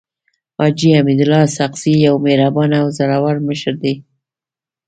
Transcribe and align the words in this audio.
حاجي 0.59 0.89
حميدالله 0.95 1.39
اسحق 1.47 1.73
زی 1.81 1.93
يو 2.07 2.15
مهربانه 2.25 2.77
او 2.81 2.87
زړور 2.97 3.35
مشر 3.47 3.73
دی. 3.83 3.93